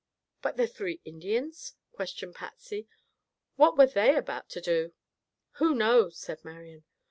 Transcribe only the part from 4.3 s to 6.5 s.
to do?" "Who knows?" said